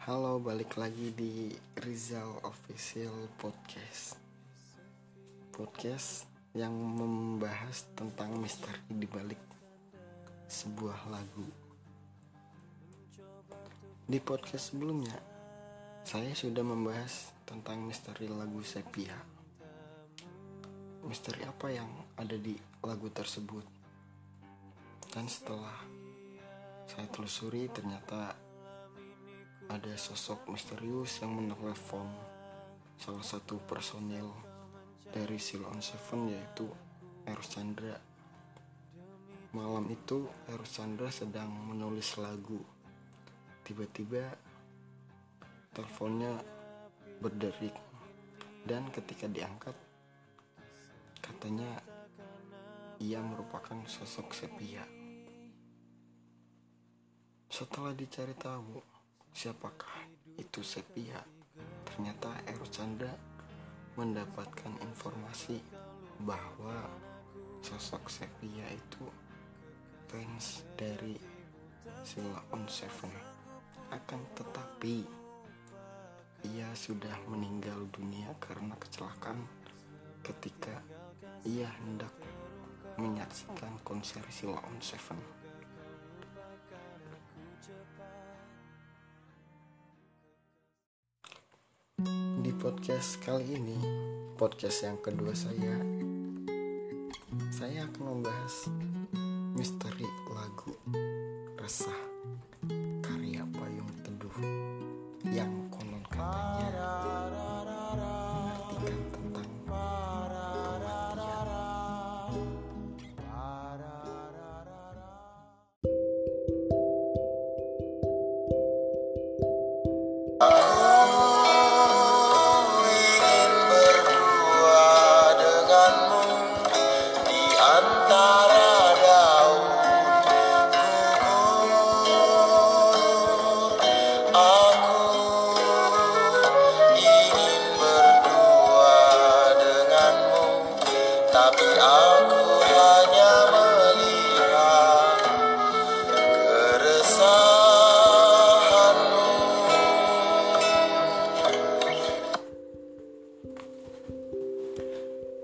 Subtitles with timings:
[0.00, 4.16] Halo, balik lagi di Rizal Official Podcast.
[5.52, 6.24] Podcast
[6.56, 9.36] yang membahas tentang misteri di balik
[10.48, 11.44] sebuah lagu.
[14.08, 15.20] Di podcast sebelumnya,
[16.00, 19.20] saya sudah membahas tentang misteri lagu Sepia.
[21.04, 22.56] Misteri apa yang ada di
[22.88, 23.68] lagu tersebut?
[25.12, 25.76] Dan setelah
[26.88, 28.48] saya telusuri ternyata
[29.70, 32.10] ada sosok misterius yang menelepon
[32.98, 34.26] salah satu personil
[35.14, 36.66] dari Silon Seven yaitu
[37.22, 37.94] Eros Chandra.
[39.54, 42.58] Malam itu Eros Chandra sedang menulis lagu.
[43.62, 44.26] Tiba-tiba
[45.70, 46.34] teleponnya
[47.22, 47.78] berderik
[48.66, 49.76] dan ketika diangkat
[51.22, 51.78] katanya
[52.98, 54.82] ia merupakan sosok sepia.
[57.46, 58.89] Setelah dicari tahu,
[59.30, 61.20] siapakah itu sepia?
[61.86, 63.12] Ternyata Eros Chandra
[63.98, 65.60] mendapatkan informasi
[66.24, 66.88] bahwa
[67.60, 69.04] sosok sepia itu
[70.08, 71.16] fans dari
[72.00, 73.12] Sila on Seven.
[73.90, 75.04] Akan tetapi
[76.48, 79.44] ia sudah meninggal dunia karena kecelakaan
[80.24, 80.80] ketika
[81.44, 82.12] ia hendak
[82.96, 85.20] menyaksikan konser Sila on Seven.
[92.60, 93.80] Podcast kali ini,
[94.36, 95.80] podcast yang kedua saya,
[97.48, 98.68] saya akan membahas
[99.56, 100.76] misteri lagu
[101.56, 102.02] Resah
[103.00, 103.29] karya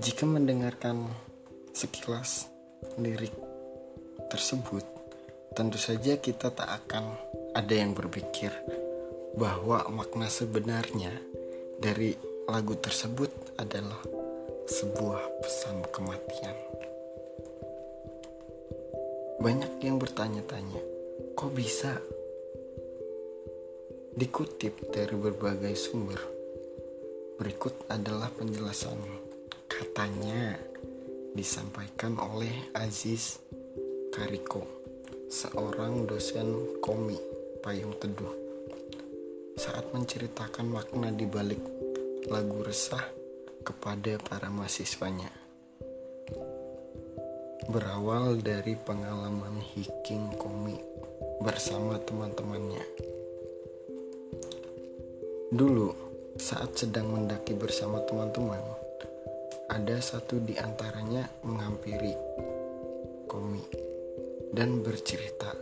[0.00, 1.12] Jika mendengarkan
[1.76, 2.48] sekilas
[2.96, 3.36] lirik
[4.32, 4.80] tersebut,
[5.52, 7.04] tentu saja kita tak akan
[7.52, 8.48] ada yang berpikir
[9.36, 11.12] bahwa makna sebenarnya
[11.76, 12.16] dari
[12.48, 14.00] lagu tersebut adalah
[14.72, 16.56] sebuah pesan kematian.
[19.36, 20.80] Banyak yang bertanya-tanya,
[21.36, 22.00] kok bisa?
[24.16, 26.24] Dikutip dari berbagai sumber,
[27.36, 29.28] berikut adalah penjelasan
[29.80, 30.60] katanya
[31.32, 33.40] disampaikan oleh Aziz
[34.12, 34.60] Kariko,
[35.32, 37.16] seorang dosen komi
[37.64, 38.28] payung teduh.
[39.56, 41.64] Saat menceritakan makna di balik
[42.28, 43.08] lagu resah
[43.64, 45.32] kepada para mahasiswanya.
[47.72, 50.76] Berawal dari pengalaman hiking komi
[51.40, 52.84] bersama teman-temannya.
[55.56, 55.88] Dulu,
[56.36, 58.79] saat sedang mendaki bersama teman-teman,
[59.70, 62.10] ada satu di antaranya menghampiri
[63.30, 63.62] Komi
[64.50, 65.54] dan bercerita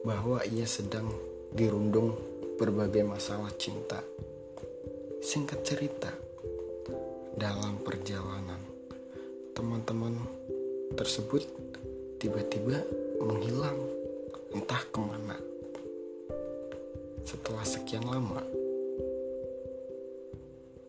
[0.00, 1.12] bahwa ia sedang
[1.52, 2.16] dirundung
[2.56, 4.00] berbagai masalah cinta.
[5.20, 6.08] Singkat cerita,
[7.36, 8.64] dalam perjalanan,
[9.52, 10.16] teman-teman
[10.96, 11.44] tersebut
[12.16, 12.80] tiba-tiba
[13.20, 13.76] menghilang
[14.56, 15.36] entah ke mana.
[17.28, 18.40] Setelah sekian lama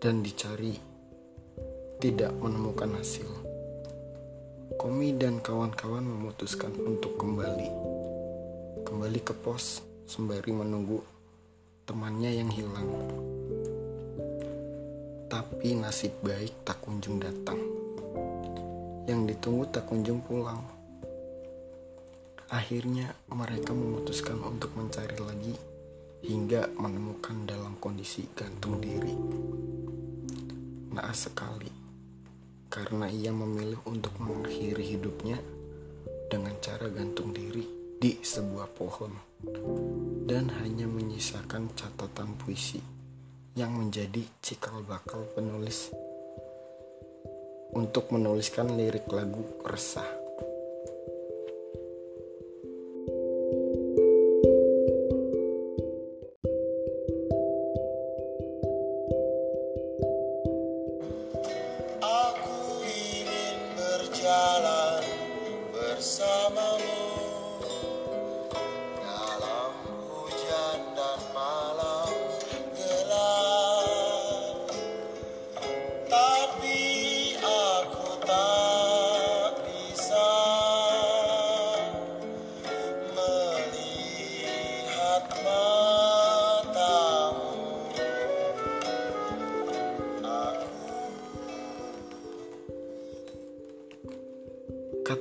[0.00, 0.87] dan dicari
[1.98, 3.26] tidak menemukan hasil.
[4.78, 7.66] Komi dan kawan-kawan memutuskan untuk kembali.
[8.86, 11.02] Kembali ke pos sembari menunggu
[11.90, 12.86] temannya yang hilang.
[15.26, 17.58] Tapi nasib baik tak kunjung datang.
[19.10, 20.62] Yang ditunggu tak kunjung pulang.
[22.54, 25.54] Akhirnya mereka memutuskan untuk mencari lagi
[26.22, 29.18] hingga menemukan dalam kondisi gantung diri.
[30.94, 31.77] Naas sekali
[32.68, 35.40] karena ia memilih untuk mengakhiri hidupnya
[36.28, 37.64] dengan cara gantung diri
[37.98, 39.12] di sebuah pohon
[40.28, 42.78] dan hanya menyisakan catatan puisi
[43.56, 45.90] yang menjadi cikal bakal penulis
[47.74, 50.17] untuk menuliskan lirik lagu resah.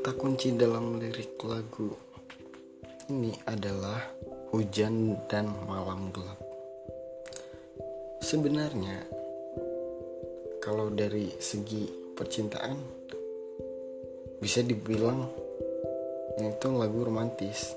[0.08, 1.92] Kata kunci dalam lirik lagu
[3.12, 4.00] ini adalah
[4.56, 6.40] hujan dan malam gelap.
[8.24, 9.04] Sebenarnya,
[10.64, 12.80] kalau dari segi percintaan,
[14.40, 15.28] bisa dibilang
[16.40, 17.76] itu lagu romantis.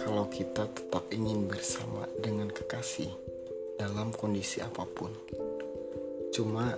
[0.00, 3.12] Kalau kita tetap ingin bersama dengan kekasih
[3.76, 5.12] dalam kondisi apa pun,
[6.32, 6.72] cuma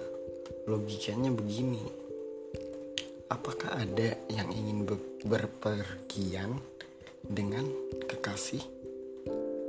[0.67, 2.00] logikanya begini
[3.31, 4.83] apakah ada yang ingin
[5.23, 6.59] berpergian
[7.23, 7.63] dengan
[8.11, 8.67] kekasih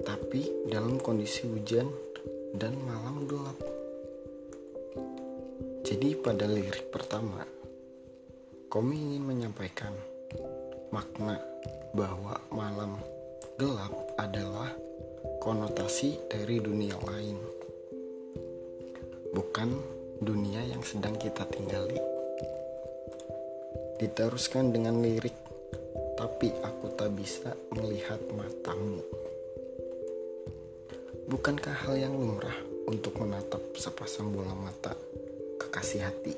[0.01, 1.85] tapi dalam kondisi hujan
[2.57, 3.57] dan malam gelap?
[5.85, 7.45] Jadi pada lirik pertama
[8.73, 9.93] kami ingin menyampaikan
[10.89, 11.37] makna
[11.93, 12.97] bahwa malam
[13.61, 14.73] gelap adalah
[15.37, 17.37] konotasi dari dunia lain
[19.37, 19.69] bukan
[20.17, 22.00] dunia yang sedang kita tinggali
[24.01, 25.37] diteruskan dengan lirik
[26.17, 29.05] tapi aku tak bisa melihat matamu.
[31.29, 32.57] Bukankah hal yang lumrah
[32.89, 34.97] untuk menatap sepasang bola mata
[35.61, 36.33] kekasih hati?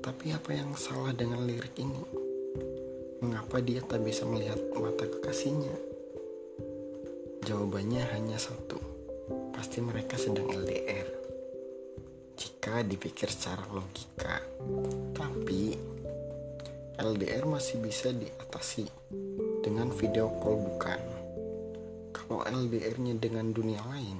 [0.00, 2.00] Tapi apa yang salah dengan lirik ini?
[3.20, 5.76] Mengapa dia tak bisa melihat mata kekasihnya?
[7.44, 8.80] Jawabannya hanya satu.
[9.52, 11.08] Pasti mereka sedang LDR
[12.36, 14.42] jika dipikir secara logika.
[17.06, 18.82] LDR masih bisa diatasi
[19.62, 20.98] dengan video call bukan.
[22.10, 24.18] Kalau LDR-nya dengan dunia lain,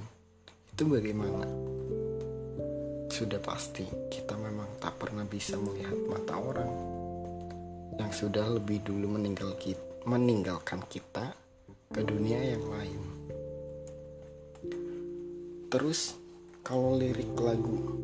[0.71, 1.50] itu bagaimana?
[3.11, 6.73] Sudah pasti kita memang tak pernah bisa melihat mata orang
[7.99, 11.35] yang sudah lebih dulu meninggal kita, meninggalkan kita
[11.91, 13.03] ke dunia yang lain.
[15.75, 16.15] Terus
[16.62, 17.99] kalau lirik lagu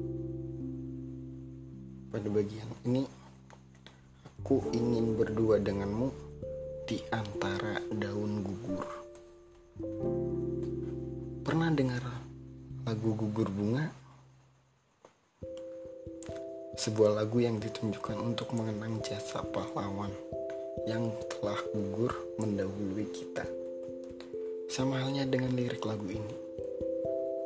[2.10, 3.21] pada bagian ini
[4.42, 6.10] aku ingin berdua denganmu
[6.82, 8.82] di antara daun gugur.
[11.46, 12.02] Pernah dengar
[12.82, 13.86] lagu gugur bunga?
[16.74, 20.10] Sebuah lagu yang ditunjukkan untuk mengenang jasa pahlawan
[20.90, 22.10] yang telah gugur
[22.42, 23.46] mendahului kita.
[24.66, 26.34] Sama halnya dengan lirik lagu ini.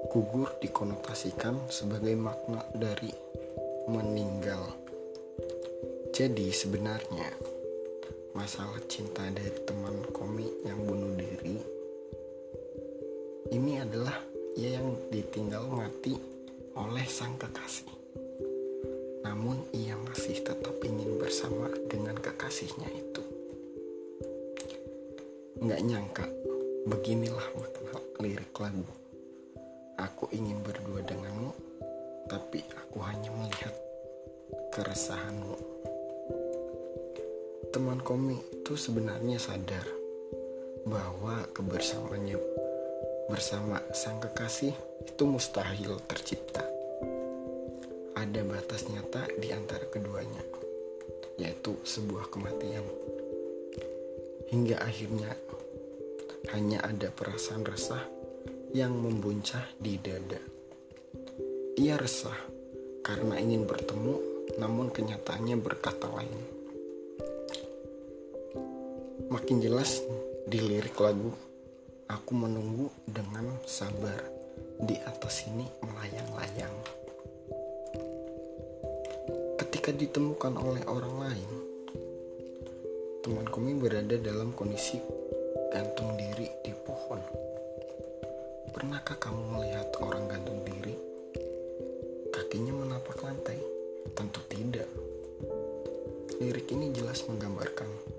[0.08, 3.12] Gugur dikonotasikan sebagai makna dari
[3.84, 4.85] meninggal.
[6.16, 7.28] Jadi sebenarnya
[8.32, 11.60] masalah cinta dari teman komik yang bunuh diri
[13.52, 14.24] ini adalah
[14.56, 16.16] ia yang ditinggal mati
[16.72, 17.92] oleh sang kekasih.
[19.28, 23.22] Namun ia masih tetap ingin bersama dengan kekasihnya itu.
[25.60, 26.24] Nggak nyangka,
[26.88, 28.88] beginilah makna lirik lagu.
[30.00, 31.52] Aku ingin berdua denganmu,
[32.24, 33.76] tapi aku hanya melihat
[34.72, 35.76] keresahanmu.
[37.76, 39.84] Teman komik itu sebenarnya sadar
[40.88, 42.40] bahwa kebersamaannya
[43.28, 44.72] bersama sang kekasih
[45.04, 46.64] itu mustahil tercipta.
[48.16, 50.40] Ada batas nyata di antara keduanya,
[51.36, 52.80] yaitu sebuah kematian.
[54.48, 55.36] Hingga akhirnya
[56.56, 58.08] hanya ada perasaan resah
[58.72, 60.40] yang membuncah di dada.
[61.76, 62.40] Ia resah
[63.04, 64.16] karena ingin bertemu,
[64.56, 66.55] namun kenyataannya berkata lain.
[69.26, 70.02] Makin jelas
[70.46, 71.30] di lirik lagu,
[72.10, 74.18] aku menunggu dengan sabar
[74.78, 76.76] di atas sini melayang-layang.
[79.60, 81.50] Ketika ditemukan oleh orang lain,
[83.26, 84.98] teman kami berada dalam kondisi
[85.70, 87.20] gantung diri di pohon.
[88.74, 91.06] Pernahkah kamu melihat orang gantung diri?
[92.46, 93.58] kakinya menapak lantai?
[94.14, 94.86] Tentu tidak.
[96.38, 98.15] Lirik ini jelas menggambarkan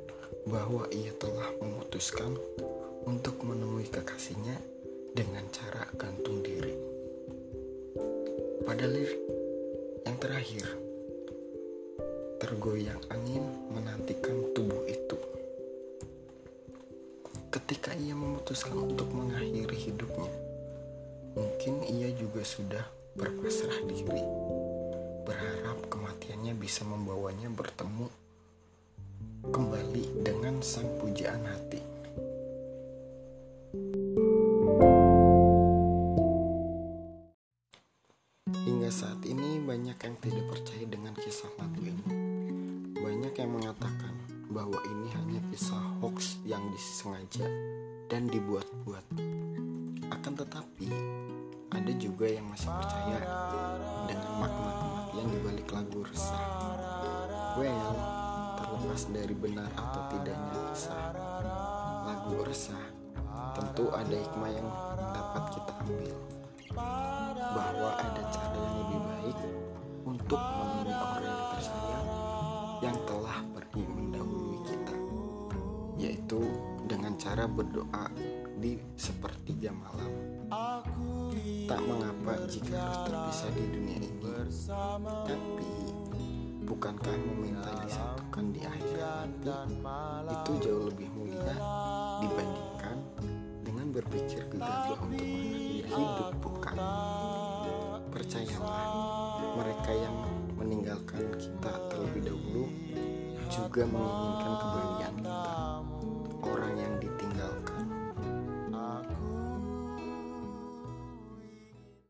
[0.48, 2.40] bahwa ia telah memutuskan
[3.04, 4.56] untuk menemui kekasihnya
[5.12, 6.72] dengan cara gantung diri.
[8.64, 9.20] Pada lirik
[10.08, 10.68] yang terakhir,
[12.40, 13.44] tergoyang angin
[13.76, 15.20] menantikan tubuh itu.
[17.52, 20.32] Ketika ia memutuskan untuk mengakhiri hidupnya,
[21.36, 22.88] mungkin ia juga sudah
[23.20, 24.24] berpasrah diri,
[25.28, 27.07] berharap kematiannya bisa membawanya
[30.68, 31.80] sang pujaan hati.
[38.68, 42.12] Hingga saat ini banyak yang tidak percaya dengan kisah lagu ini.
[43.00, 44.12] Banyak yang mengatakan
[44.52, 47.48] bahwa ini hanya kisah hoax yang disengaja
[48.12, 49.08] dan dibuat-buat.
[50.12, 50.92] Akan tetapi,
[51.72, 53.24] ada ada juga yang masih percaya
[54.12, 56.44] dengan makna kematian di balik lagu resah.
[57.56, 58.27] Well,
[58.78, 61.10] terlepas dari benar atau tidaknya resah,
[62.06, 62.86] lagu resah
[63.58, 64.70] tentu ada hikmah yang
[65.18, 66.14] dapat kita ambil.
[67.58, 69.38] Bahwa ada cara yang lebih baik
[70.06, 72.08] untuk menemui orang yang tersayang
[72.86, 74.96] yang telah pergi mendahului kita.
[75.98, 76.42] Yaitu
[76.86, 78.14] dengan cara berdoa
[78.62, 80.14] di sepertiga malam.
[81.66, 84.10] Tak mengapa jika harus terpisah di dunia ini.
[85.26, 85.72] Tapi
[86.62, 87.74] bukankah meminta
[88.38, 89.30] disatukan di akhirat.
[89.42, 91.56] Nanti itu jauh lebih mulia
[92.22, 92.98] dibandingkan
[93.66, 96.76] dengan berpikir gegabah untuk mengakhiri hidup bukan?
[98.14, 98.86] Percayalah
[99.58, 100.18] mereka yang
[100.58, 102.64] meninggalkan kita terlebih dahulu
[103.48, 105.17] juga menginginkan kebahagiaan